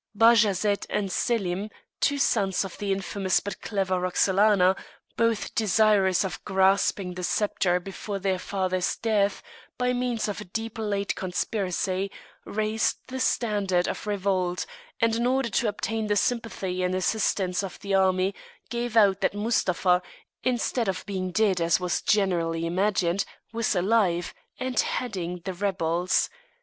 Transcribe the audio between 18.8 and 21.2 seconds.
out that Mustapha, instead of